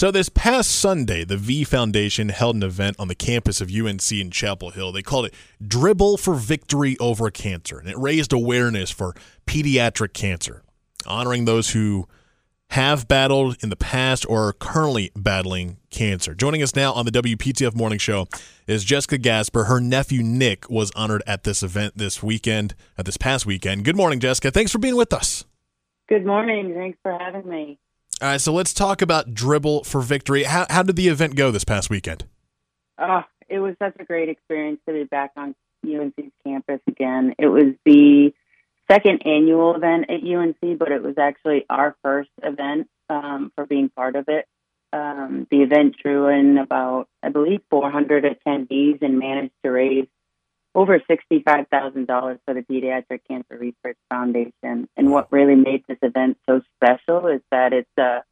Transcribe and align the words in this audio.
So, 0.00 0.10
this 0.10 0.30
past 0.30 0.70
Sunday, 0.70 1.24
the 1.24 1.36
V 1.36 1.62
Foundation 1.62 2.30
held 2.30 2.56
an 2.56 2.62
event 2.62 2.96
on 2.98 3.08
the 3.08 3.14
campus 3.14 3.60
of 3.60 3.70
UNC 3.70 4.10
in 4.10 4.30
Chapel 4.30 4.70
Hill. 4.70 4.92
They 4.92 5.02
called 5.02 5.26
it 5.26 5.34
Dribble 5.62 6.16
for 6.16 6.36
Victory 6.36 6.96
Over 6.98 7.30
Cancer, 7.30 7.78
and 7.78 7.86
it 7.86 7.98
raised 7.98 8.32
awareness 8.32 8.90
for 8.90 9.14
pediatric 9.46 10.14
cancer, 10.14 10.62
honoring 11.04 11.44
those 11.44 11.72
who 11.72 12.08
have 12.70 13.08
battled 13.08 13.62
in 13.62 13.68
the 13.68 13.76
past 13.76 14.24
or 14.26 14.48
are 14.48 14.52
currently 14.54 15.10
battling 15.14 15.76
cancer. 15.90 16.34
Joining 16.34 16.62
us 16.62 16.74
now 16.74 16.94
on 16.94 17.04
the 17.04 17.12
WPTF 17.12 17.74
Morning 17.74 17.98
Show 17.98 18.26
is 18.66 18.84
Jessica 18.84 19.18
Gaspar. 19.18 19.64
Her 19.64 19.82
nephew 19.82 20.22
Nick 20.22 20.70
was 20.70 20.90
honored 20.96 21.22
at 21.26 21.44
this 21.44 21.62
event 21.62 21.98
this 21.98 22.22
weekend, 22.22 22.74
at 22.96 23.04
this 23.04 23.18
past 23.18 23.44
weekend. 23.44 23.84
Good 23.84 23.96
morning, 23.96 24.18
Jessica. 24.18 24.50
Thanks 24.50 24.72
for 24.72 24.78
being 24.78 24.96
with 24.96 25.12
us. 25.12 25.44
Good 26.08 26.24
morning. 26.24 26.72
Thanks 26.74 26.98
for 27.02 27.18
having 27.18 27.46
me. 27.46 27.78
All 28.22 28.28
right, 28.28 28.40
so 28.40 28.52
let's 28.52 28.74
talk 28.74 29.00
about 29.00 29.32
Dribble 29.32 29.84
for 29.84 30.02
Victory. 30.02 30.42
How, 30.42 30.66
how 30.68 30.82
did 30.82 30.96
the 30.96 31.08
event 31.08 31.36
go 31.36 31.50
this 31.50 31.64
past 31.64 31.88
weekend? 31.88 32.26
Oh, 32.98 33.22
it 33.48 33.60
was 33.60 33.76
such 33.78 33.96
a 33.98 34.04
great 34.04 34.28
experience 34.28 34.78
to 34.86 34.92
be 34.92 35.04
back 35.04 35.32
on 35.38 35.54
UNC's 35.86 36.30
campus 36.44 36.80
again. 36.86 37.34
It 37.38 37.46
was 37.46 37.72
the 37.86 38.34
second 38.90 39.22
annual 39.24 39.74
event 39.74 40.10
at 40.10 40.22
UNC, 40.22 40.78
but 40.78 40.92
it 40.92 41.02
was 41.02 41.16
actually 41.16 41.64
our 41.70 41.96
first 42.02 42.28
event 42.42 42.88
um, 43.08 43.52
for 43.54 43.64
being 43.64 43.88
part 43.88 44.16
of 44.16 44.26
it. 44.28 44.46
Um, 44.92 45.46
the 45.50 45.62
event 45.62 45.96
drew 46.02 46.28
in 46.28 46.58
about, 46.58 47.08
I 47.22 47.30
believe, 47.30 47.62
400 47.70 48.24
attendees 48.24 49.00
and 49.00 49.18
managed 49.18 49.54
to 49.64 49.70
raise 49.70 50.08
over 50.74 51.00
$65,000 51.00 52.38
for 52.44 52.54
the 52.54 52.60
Pediatric 52.60 53.20
Cancer 53.28 53.58
Research 53.58 53.98
Foundation. 54.08 54.88
And 54.96 55.10
what 55.10 55.32
really 55.32 55.56
made 55.56 55.84
this 55.88 55.98
event 56.02 56.38
so 56.48 56.60
special 56.76 57.26
is 57.26 57.40
that 57.50 57.72
it's 57.72 57.90
a 57.98 58.22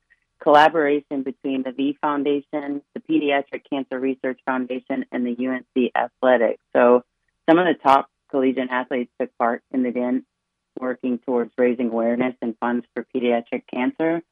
collaboration 0.40 1.22
between 1.24 1.64
the 1.64 1.72
V 1.72 1.98
Foundation, 2.00 2.82
the 2.94 3.00
Pediatric 3.08 3.62
Cancer 3.70 3.98
Research 3.98 4.40
Foundation, 4.46 5.04
and 5.10 5.26
the 5.26 5.48
UNC 5.48 5.90
Athletics. 5.96 6.62
So 6.74 7.02
some 7.48 7.58
of 7.58 7.66
the 7.66 7.74
top 7.82 8.08
collegiate 8.30 8.70
athletes 8.70 9.10
took 9.20 9.36
part 9.38 9.62
in 9.72 9.82
the 9.82 9.88
event, 9.88 10.24
working 10.78 11.18
towards 11.18 11.50
raising 11.58 11.88
awareness 11.88 12.34
and 12.40 12.56
funds 12.60 12.86
for 12.94 13.04
pediatric 13.14 13.62
cancer. 13.72 14.22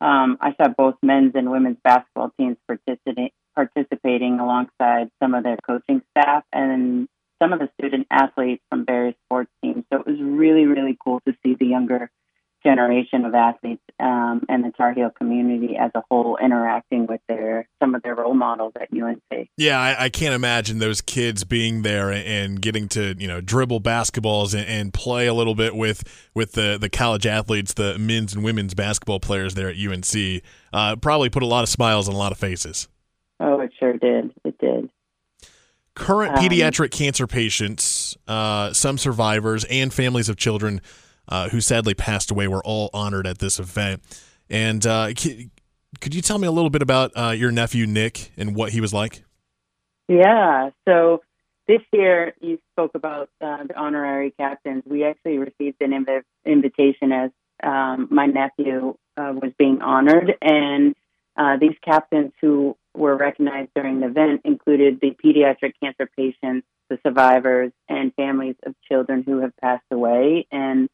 Um, 0.00 0.38
I 0.40 0.54
saw 0.54 0.68
both 0.68 0.94
men's 1.02 1.32
and 1.34 1.50
women's 1.50 1.76
basketball 1.84 2.32
teams 2.38 2.56
participating 2.66 3.30
participating 3.54 4.38
alongside 4.38 5.10
some 5.20 5.34
of 5.34 5.42
their 5.42 5.58
coaching 5.66 6.00
staff 6.12 6.44
and 6.52 7.08
some 7.40 7.52
of 7.52 7.58
the 7.58 7.70
student 7.78 8.06
athletes 8.10 8.62
from 8.70 8.84
various 8.84 9.16
sports 9.26 9.50
teams. 9.62 9.84
So 9.92 10.00
it 10.00 10.06
was 10.06 10.20
really, 10.20 10.66
really 10.66 10.96
cool 11.02 11.20
to 11.26 11.34
see 11.42 11.56
the 11.58 11.66
younger 11.66 12.10
generation 12.62 13.24
of 13.24 13.34
athletes 13.34 13.82
um, 13.98 14.44
and 14.48 14.64
the 14.64 14.70
Tar 14.70 14.92
Heel 14.92 15.10
community 15.10 15.76
as 15.76 15.90
a 15.94 16.02
whole 16.10 16.36
interacting 16.36 17.06
with 17.06 17.20
their 17.28 17.66
some 17.82 17.94
of 17.94 18.02
their 18.02 18.14
role 18.14 18.34
models 18.34 18.72
at 18.80 18.88
UNC. 18.92 19.48
Yeah, 19.56 19.80
I, 19.80 20.04
I 20.04 20.08
can't 20.10 20.34
imagine 20.34 20.78
those 20.78 21.00
kids 21.00 21.44
being 21.44 21.82
there 21.82 22.10
and 22.12 22.60
getting 22.60 22.88
to 22.90 23.14
you 23.18 23.28
know 23.28 23.40
dribble 23.40 23.80
basketballs 23.80 24.54
and, 24.54 24.66
and, 24.66 24.92
play 24.92 25.26
a 25.26 25.34
little 25.34 25.54
bit 25.54 25.74
with 25.74 26.02
with 26.34 26.52
the 26.52 26.76
the 26.78 26.90
college 26.90 27.26
athletes, 27.26 27.74
the 27.74 27.98
men's 27.98 28.34
and 28.34 28.44
women's 28.44 28.74
basketball 28.74 29.20
players 29.20 29.54
there 29.54 29.70
at 29.70 29.76
UNC. 29.76 30.42
Uh, 30.72 30.96
probably 30.96 31.30
put 31.30 31.42
a 31.42 31.46
lot 31.46 31.62
of 31.62 31.68
smiles 31.68 32.08
on 32.08 32.14
a 32.14 32.18
lot 32.18 32.32
of 32.32 32.38
faces. 32.38 32.88
Oh, 33.38 33.60
it 33.60 33.72
sure 33.78 33.94
did. 33.94 34.32
Current 35.94 36.36
um, 36.36 36.44
pediatric 36.44 36.92
cancer 36.92 37.26
patients, 37.26 38.16
uh, 38.28 38.72
some 38.72 38.96
survivors, 38.96 39.64
and 39.64 39.92
families 39.92 40.28
of 40.28 40.36
children 40.36 40.80
uh, 41.28 41.48
who 41.48 41.60
sadly 41.60 41.94
passed 41.94 42.30
away 42.30 42.46
were 42.48 42.62
all 42.64 42.90
honored 42.94 43.26
at 43.26 43.38
this 43.38 43.58
event. 43.58 44.02
And 44.48 44.86
uh, 44.86 45.12
could 46.00 46.14
you 46.14 46.22
tell 46.22 46.38
me 46.38 46.46
a 46.46 46.52
little 46.52 46.70
bit 46.70 46.82
about 46.82 47.12
uh, 47.16 47.30
your 47.30 47.50
nephew 47.50 47.86
Nick 47.86 48.32
and 48.36 48.54
what 48.54 48.72
he 48.72 48.80
was 48.80 48.94
like? 48.94 49.24
Yeah. 50.08 50.70
So 50.88 51.22
this 51.66 51.80
year 51.92 52.34
you 52.40 52.58
spoke 52.72 52.92
about 52.94 53.28
uh, 53.40 53.64
the 53.64 53.76
honorary 53.76 54.32
captains. 54.38 54.84
We 54.86 55.04
actually 55.04 55.38
received 55.38 55.82
an 55.82 55.90
inv- 55.90 56.22
invitation 56.44 57.12
as 57.12 57.30
um, 57.62 58.08
my 58.10 58.26
nephew 58.26 58.96
uh, 59.16 59.32
was 59.34 59.52
being 59.58 59.82
honored, 59.82 60.34
and 60.40 60.94
these 61.60 61.76
captains 61.84 62.32
who 62.40 62.76
were 63.00 63.16
recognized 63.16 63.70
during 63.74 64.00
the 64.00 64.06
event 64.06 64.42
included 64.44 65.00
the 65.00 65.16
pediatric 65.24 65.72
cancer 65.82 66.08
patients, 66.16 66.66
the 66.90 66.98
survivors, 67.04 67.72
and 67.88 68.14
families 68.14 68.56
of 68.64 68.74
children 68.86 69.24
who 69.26 69.40
have 69.40 69.56
passed 69.56 69.86
away. 69.90 70.46
And 70.52 70.88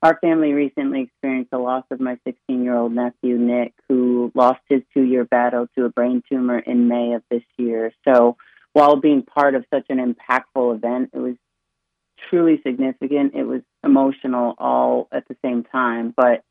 our 0.00 0.16
family 0.20 0.52
recently 0.52 1.02
experienced 1.02 1.50
the 1.50 1.58
loss 1.58 1.84
of 1.90 2.00
my 2.00 2.16
16 2.24 2.62
year 2.62 2.76
old 2.76 2.92
nephew, 2.92 3.36
Nick, 3.36 3.74
who 3.88 4.30
lost 4.34 4.60
his 4.68 4.82
two 4.94 5.02
year 5.02 5.24
battle 5.24 5.66
to 5.76 5.84
a 5.84 5.90
brain 5.90 6.22
tumor 6.30 6.58
in 6.58 6.86
May 6.86 7.14
of 7.14 7.22
this 7.30 7.42
year. 7.56 7.92
So 8.06 8.36
while 8.72 8.96
being 8.96 9.22
part 9.22 9.56
of 9.56 9.64
such 9.74 9.86
an 9.88 9.98
impactful 9.98 10.76
event, 10.76 11.10
it 11.12 11.18
was 11.18 11.34
truly 12.30 12.60
significant. 12.64 13.34
It 13.34 13.44
was 13.44 13.62
emotional 13.82 14.54
all 14.58 15.08
at 15.10 15.26
the 15.26 15.36
same 15.44 15.64
time, 15.64 16.14
but 16.16 16.42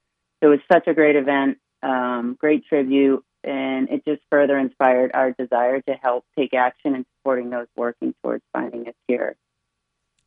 it 0.41 0.47
was 0.47 0.59
such 0.72 0.88
a 0.88 0.94
great 0.94 1.16
event, 1.16 1.57
um, 1.81 2.35
great 2.39 2.66
tribute, 2.66 3.24
and 3.43 3.89
it 3.89 4.03
just 4.05 4.21
further 4.29 4.57
inspired 4.57 5.11
our 5.13 5.31
desire 5.31 5.81
to 5.81 5.93
help 5.93 6.25
take 6.37 6.53
action 6.53 6.95
in 6.95 7.05
supporting 7.17 7.49
those 7.49 7.67
working 7.75 8.13
towards 8.21 8.43
finding 8.53 8.87
a 8.87 8.93
cure. 9.07 9.35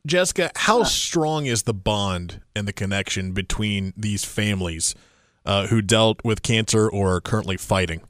Jessica, 0.07 0.51
how 0.55 0.81
uh, 0.81 0.85
strong 0.85 1.45
is 1.45 1.63
the 1.63 1.73
bond 1.73 2.41
and 2.55 2.67
the 2.67 2.73
connection 2.73 3.33
between 3.33 3.93
these 3.95 4.25
families 4.25 4.95
uh, 5.45 5.67
who 5.67 5.81
dealt 5.81 6.23
with 6.23 6.41
cancer 6.41 6.89
or 6.89 7.15
are 7.15 7.21
currently 7.21 7.57
fighting? 7.57 8.01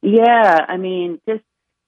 Yeah, 0.00 0.64
I 0.68 0.76
mean, 0.76 1.20
just 1.28 1.44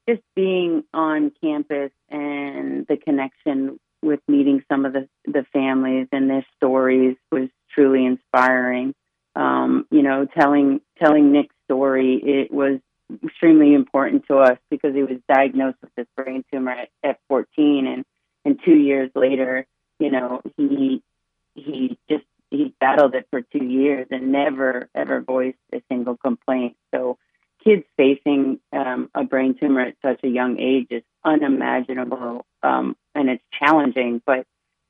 just 0.09 0.23
being 0.37 0.85
on 0.93 1.33
campus 1.43 1.91
and 2.11 2.87
the 2.87 2.97
connection 2.97 3.79
with 4.03 4.21
meeting 4.29 4.63
some 4.71 4.85
of 4.85 4.93
the, 4.93 5.09
the 5.25 5.47
families 5.51 6.09
and 6.13 6.29
their 6.29 6.45
stories 6.59 7.17
was 7.33 7.49
truly 7.75 8.05
inspiring 8.05 8.95
um, 9.37 9.87
you 9.91 10.03
know, 10.03 10.27
telling 10.39 10.81
telling 10.99 11.33
Nick's 11.33 11.55
story, 11.67 12.21
it 12.23 12.53
was 12.53 12.81
extremely 13.25 13.75
important 13.75 14.25
to 14.27 14.39
us 14.39 14.59
because 14.71 14.95
he 14.95 15.03
was 15.03 15.19
diagnosed 15.33 15.79
with 15.83 15.91
this 15.97 16.07
brain 16.17 16.45
tumor 16.53 16.73
at, 16.73 16.89
at 17.03 17.19
14, 17.29 17.87
and 17.87 18.05
and 18.47 18.61
two 18.63 18.75
years 18.75 19.11
later, 19.15 19.67
you 19.99 20.11
know, 20.11 20.43
he 20.57 21.03
he 21.55 21.99
just 22.11 22.25
he 22.51 22.75
battled 22.81 23.15
it 23.15 23.27
for 23.31 23.41
two 23.41 23.65
years 23.65 24.07
and 24.11 24.33
never 24.33 24.89
ever 24.95 25.21
voiced 25.21 25.59
a 25.73 25.83
single 25.89 26.17
complaint. 26.17 26.77
So 26.95 27.19
kids 27.65 27.85
facing 27.97 28.61
um, 28.73 29.11
a 29.15 29.25
brain 29.25 29.57
tumor 29.59 29.81
at 29.81 29.97
such 30.05 30.21
a 30.23 30.29
young 30.29 30.59
age 30.61 30.89
is 30.91 31.03
unimaginable 31.25 32.45
um, 32.63 32.97
and 33.15 33.31
it's 33.31 33.43
challenging. 33.59 34.21
But 34.25 34.47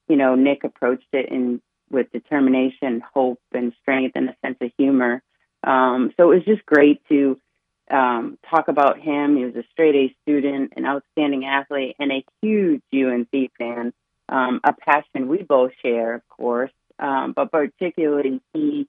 you 0.09 0.17
know, 0.17 0.35
Nick 0.35 0.65
approached 0.65 1.09
it 1.13 1.29
in 1.31 1.63
with 1.91 2.11
determination, 2.13 3.03
hope, 3.15 3.41
and 3.53 3.73
strength, 3.83 4.13
and 4.17 4.31
a 4.31 4.37
sense 4.45 4.57
of 4.61 4.71
humor. 4.77 5.23
Um, 5.67 6.13
so 6.17 6.31
it 6.31 6.37
was 6.37 6.45
just 6.45 6.67
great 6.67 7.01
to 7.09 7.39
um, 7.91 8.39
talk 8.51 8.69
about 8.69 8.99
him. 8.99 9.37
He 9.37 9.45
was 9.45 9.57
a 9.57 9.65
straight 9.73 9.95
A 9.95 10.17
student, 10.23 10.73
an 10.77 10.87
outstanding 10.87 11.45
athlete, 11.45 11.97
and 11.99 12.13
a 12.13 12.25
huge 12.43 12.83
UNC 12.93 13.53
fan. 13.59 13.93
Um, 14.29 14.61
a 14.65 14.73
passion 14.73 15.29
we 15.29 15.43
both 15.43 15.73
share, 15.83 16.15
of 16.15 16.29
course, 16.29 16.73
um, 16.99 17.33
but 17.37 17.53
particularly 17.53 18.41
he 18.53 18.89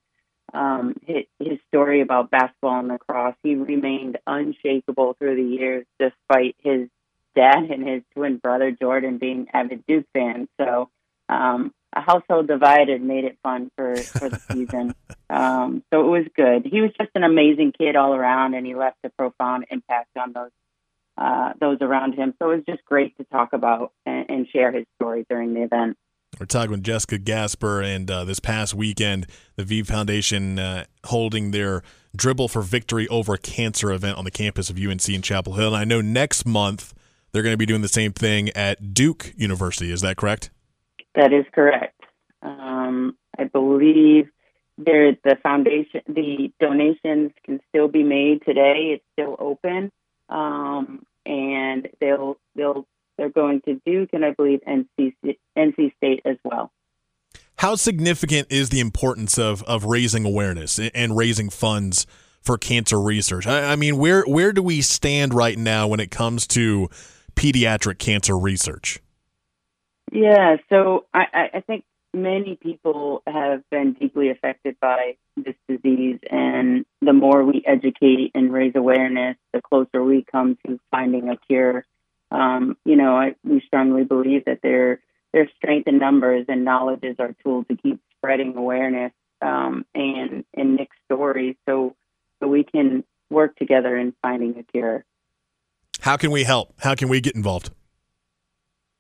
um, 0.54 0.96
his, 1.06 1.26
story 1.68 2.02
about 2.02 2.32
basketball 2.32 2.80
and 2.80 2.88
lacrosse. 2.88 3.36
He 3.44 3.56
remained 3.56 4.18
unshakable 4.26 5.16
through 5.18 5.36
the 5.36 5.56
years, 5.58 5.86
despite 6.00 6.56
his 6.60 6.88
dad 7.36 7.64
and 7.70 7.86
his 7.86 8.04
twin 8.14 8.38
brother 8.38 8.72
Jordan 8.72 9.18
being 9.18 9.48
avid 9.54 9.84
Duke 9.88 10.06
fans. 10.14 10.48
So 10.60 10.90
um, 11.28 11.74
a 11.96 12.02
household 12.02 12.48
divided 12.48 13.02
made 13.02 13.26
it 13.26 13.38
fun 13.42 13.72
for 13.76 13.96
for 13.96 14.30
the 14.30 14.40
season. 14.52 14.94
um, 15.30 15.84
so 15.94 16.02
it 16.02 16.10
was 16.10 16.26
good. 16.36 16.66
He 16.66 16.82
was 16.82 16.92
just 17.00 17.12
an 17.16 17.24
amazing 17.24 17.74
kid 17.78 17.96
all 17.96 18.14
around, 18.14 18.54
and 18.54 18.66
he 18.66 18.76
left 18.76 18.98
a 19.04 19.10
profound 19.10 19.66
impact 19.70 20.10
on 20.18 20.34
those 20.34 20.52
uh, 21.18 21.54
those 21.60 21.78
around 21.82 22.14
him. 22.14 22.34
So 22.40 22.52
it 22.52 22.56
was 22.58 22.66
just 22.68 22.84
great 22.86 23.18
to 23.18 23.24
talk 23.26 23.54
about 23.54 23.92
and, 24.06 24.30
and 24.30 24.48
share 24.50 24.72
his 24.72 24.86
story 24.98 25.26
during 25.30 25.54
the 25.54 25.64
event. 25.64 25.98
We're 26.40 26.46
talking 26.46 26.72
with 26.72 26.84
Jessica 26.84 27.18
Gaspar, 27.18 27.82
and 27.82 28.12
uh, 28.12 28.26
this 28.26 28.42
past 28.42 28.74
weekend, 28.74 29.28
the 29.56 29.64
V 29.64 29.84
Foundation 29.84 30.60
uh, 30.60 30.84
holding 31.06 31.52
their 31.52 31.82
Dribble 32.14 32.50
for 32.50 32.62
Victory 32.62 33.08
Over 33.08 33.38
Cancer 33.38 33.92
event 33.92 34.18
on 34.18 34.26
the 34.26 34.32
campus 34.32 34.70
of 34.70 34.78
UNC 34.78 35.08
in 35.08 35.22
Chapel 35.22 35.54
Hill. 35.54 35.68
And 35.68 35.78
I 35.78 35.86
know 35.86 36.02
next 36.02 36.46
month 36.46 36.94
they're 37.32 37.44
going 37.44 37.54
to 37.54 37.58
be 37.58 37.66
doing 37.66 37.82
the 37.82 37.88
same 37.88 38.12
thing 38.12 38.50
at 38.50 38.94
Duke 38.94 39.34
University. 39.38 39.92
Is 39.92 40.02
that 40.02 40.18
correct? 40.18 40.50
That 41.16 41.32
is 41.32 41.46
correct. 41.54 41.95
Um, 42.46 43.18
I 43.38 43.46
believe 43.46 44.30
there 44.78 45.14
the 45.24 45.38
foundation, 45.42 46.02
the 46.08 46.52
donations 46.60 47.32
can 47.44 47.60
still 47.70 47.88
be 47.88 48.04
made 48.04 48.44
today. 48.46 48.94
It's 48.94 49.04
still 49.14 49.36
open, 49.40 49.92
um, 50.30 51.06
and 51.26 51.90
they'll 52.00 52.38
they'll 52.56 52.86
they're 53.18 53.30
going 53.30 53.62
to 53.62 53.82
Duke 53.86 54.10
and 54.14 54.24
I 54.24 54.32
believe 54.32 54.60
NC 54.68 55.14
NC 55.58 55.96
State 55.98 56.22
as 56.26 56.38
well. 56.44 56.72
How 57.58 57.76
significant 57.76 58.52
is 58.52 58.70
the 58.70 58.80
importance 58.80 59.40
of 59.40 59.64
of 59.64 59.86
raising 59.86 60.26
awareness 60.26 60.80
and 60.80 61.18
raising 61.18 61.50
funds 61.50 62.06
for 62.42 62.58
cancer 62.58 63.02
research. 63.02 63.48
I, 63.48 63.72
I 63.72 63.76
mean, 63.76 63.98
where 63.98 64.24
where 64.24 64.52
do 64.52 64.62
we 64.62 64.82
stand 64.82 65.34
right 65.34 65.58
now 65.58 65.88
when 65.88 66.00
it 66.00 66.12
comes 66.12 66.46
to 66.48 66.90
pediatric 67.36 67.98
cancer 67.98 68.38
research? 68.38 69.00
Yeah, 70.12 70.58
so 70.70 71.06
I, 71.14 71.50
I 71.56 71.60
think 71.62 71.84
many 72.16 72.56
people 72.56 73.22
have 73.28 73.62
been 73.70 73.94
deeply 73.94 74.30
affected 74.30 74.78
by 74.80 75.18
this 75.36 75.56
disease, 75.68 76.20
and 76.32 76.86
the 77.02 77.14
more 77.14 77.44
we 77.44 77.64
educate 77.68 78.32
and 78.34 78.52
raise 78.52 78.74
awareness, 78.76 79.36
the 79.54 79.62
closer 79.62 80.04
we 80.04 80.26
come 80.32 80.58
to 80.66 80.80
finding 80.90 81.30
a 81.30 81.38
cure. 81.38 81.86
Um, 82.32 82.78
you 82.86 82.96
know, 82.96 83.16
I, 83.16 83.36
we 83.44 83.62
strongly 83.68 84.06
believe 84.06 84.46
that 84.46 84.60
there 84.64 85.02
there's 85.34 85.50
strength 85.58 85.88
in 85.88 86.00
numbers, 86.00 86.46
and 86.48 86.64
knowledge 86.64 87.04
is 87.04 87.18
our 87.20 87.36
tool 87.44 87.66
to 87.66 87.76
keep 87.76 88.00
spreading 88.18 88.56
awareness 88.56 89.12
um, 89.42 89.86
and 89.94 90.46
and 90.54 90.76
Nick's 90.76 90.96
story, 91.12 91.58
so 91.68 91.96
so 92.40 92.48
we 92.48 92.64
can 92.64 93.04
work 93.30 93.56
together 93.58 93.98
in 93.98 94.14
finding 94.22 94.58
a 94.58 94.64
cure. 94.64 95.04
How 96.00 96.18
can 96.18 96.32
we 96.32 96.44
help? 96.44 96.74
How 96.80 96.96
can 96.96 97.10
we 97.10 97.20
get 97.20 97.36
involved? 97.36 97.72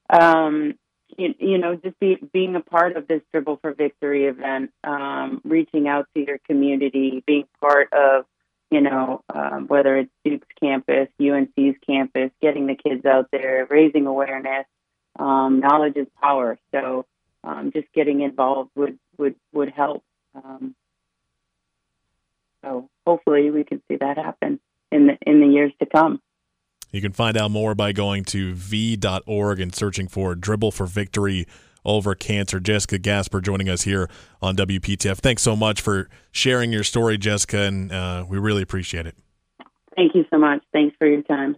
Um, 0.09 0.75
you, 1.17 1.35
you 1.39 1.57
know, 1.57 1.75
just 1.75 1.99
be, 1.99 2.17
being 2.33 2.55
a 2.55 2.61
part 2.61 2.97
of 2.97 3.07
this 3.07 3.21
Dribble 3.31 3.57
for 3.61 3.73
Victory 3.73 4.25
event, 4.25 4.71
um, 4.83 5.41
reaching 5.43 5.87
out 5.87 6.07
to 6.13 6.25
your 6.25 6.39
community, 6.39 7.23
being 7.25 7.47
part 7.59 7.91
of, 7.93 8.25
you 8.71 8.81
know, 8.81 9.21
um, 9.33 9.67
whether 9.67 9.95
it's 9.97 10.11
Duke's 10.23 10.47
campus, 10.59 11.07
UNC's 11.21 11.75
campus, 11.85 12.31
getting 12.41 12.67
the 12.67 12.75
kids 12.75 13.05
out 13.05 13.29
there, 13.31 13.67
raising 13.69 14.07
awareness. 14.07 14.65
Um, 15.17 15.59
knowledge 15.59 15.95
is 15.95 16.07
power. 16.21 16.57
So 16.71 17.05
um, 17.43 17.71
just 17.71 17.87
getting 17.93 18.21
involved 18.21 18.71
would 18.75 18.97
would 19.17 19.35
would 19.53 19.69
help. 19.69 20.03
Um, 20.33 20.75
so 22.63 22.89
hopefully 23.05 23.51
we 23.51 23.63
can 23.63 23.81
see 23.87 23.95
that 23.97 24.17
happen 24.17 24.59
in 24.91 25.07
the 25.07 25.17
in 25.21 25.39
the 25.39 25.47
years 25.47 25.71
to 25.79 25.85
come. 25.85 26.21
You 26.95 27.01
can 27.01 27.11
find 27.11 27.35
out 27.35 27.51
more 27.51 27.75
by 27.75 27.91
going 27.91 28.23
to 28.25 28.53
v.org 28.53 29.59
and 29.59 29.75
searching 29.75 30.07
for 30.07 30.33
Dribble 30.33 30.71
for 30.71 30.85
Victory 30.85 31.45
over 31.83 32.15
cancer. 32.15 32.61
Jessica 32.61 32.97
Gaspar 32.97 33.41
joining 33.41 33.67
us 33.67 33.81
here 33.81 34.09
on 34.41 34.55
WPTF. 34.55 35.17
Thanks 35.17 35.41
so 35.41 35.57
much 35.57 35.81
for 35.81 36.07
sharing 36.31 36.71
your 36.71 36.85
story, 36.85 37.17
Jessica, 37.17 37.63
and 37.63 37.91
uh, 37.91 38.23
we 38.29 38.37
really 38.37 38.61
appreciate 38.61 39.05
it. 39.05 39.17
Thank 39.97 40.15
you 40.15 40.23
so 40.29 40.39
much. 40.39 40.61
Thanks 40.71 40.95
for 40.97 41.05
your 41.05 41.21
time. 41.23 41.57